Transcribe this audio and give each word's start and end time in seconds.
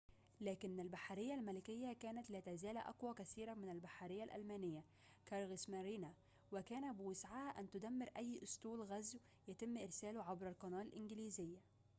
لكن 0.41 0.79
البحرية 0.79 1.33
الملكية 1.33 1.93
كانت 1.93 2.29
لا 2.31 2.39
تزال 2.39 2.77
أقوى 2.77 3.13
كثيراً 3.13 3.53
من 3.53 3.69
البحرية 3.69 4.23
الألمانية 4.23 4.83
كريغسمارينه 5.29 6.13
وكان 6.51 6.93
بوسعها 6.93 7.59
أن 7.59 7.69
تدمر 7.69 8.09
أي 8.17 8.39
أسطول 8.43 8.81
غزو 8.81 9.19
يتم 9.47 9.77
إرساله 9.77 10.23
عبر 10.23 10.47
القناة 10.47 10.81
الإنجليزية 10.81 11.57